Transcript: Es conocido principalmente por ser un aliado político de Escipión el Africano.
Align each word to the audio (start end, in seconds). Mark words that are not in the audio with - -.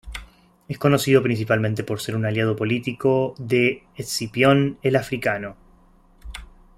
Es 0.67 0.79
conocido 0.79 1.21
principalmente 1.21 1.83
por 1.83 2.01
ser 2.01 2.15
un 2.15 2.25
aliado 2.25 2.55
político 2.55 3.35
de 3.37 3.83
Escipión 3.95 4.79
el 4.81 4.95
Africano. 4.95 5.55